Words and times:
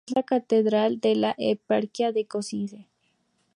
Es 0.07 0.15
la 0.15 0.23
catedral 0.23 0.99
de 0.99 1.13
la 1.13 1.35
Eparquía 1.37 2.11
de 2.11 2.25
Košice. 2.25 2.87